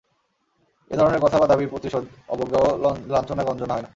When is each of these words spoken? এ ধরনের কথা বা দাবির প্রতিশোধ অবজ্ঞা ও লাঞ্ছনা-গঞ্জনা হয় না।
এ 0.91 0.95
ধরনের 0.97 1.21
কথা 1.21 1.37
বা 1.39 1.45
দাবির 1.47 1.71
প্রতিশোধ 1.71 2.03
অবজ্ঞা 2.29 2.59
ও 2.59 2.67
লাঞ্ছনা-গঞ্জনা 3.07 3.73
হয় 3.73 3.83
না। 3.83 3.89